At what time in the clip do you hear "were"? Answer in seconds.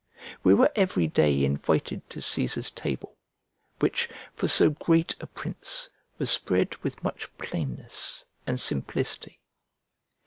0.55-0.71